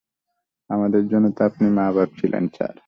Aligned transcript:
আমাদের 0.69 1.03
জন্য 1.07 1.25
তো 1.31 1.41
আপনি 1.45 1.65
মা-বাপ 1.69 2.09
ছিলেন, 2.19 2.43
স্যার। 2.47 2.75